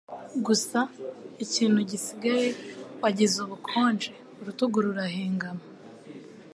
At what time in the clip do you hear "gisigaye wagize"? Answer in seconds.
1.89-3.35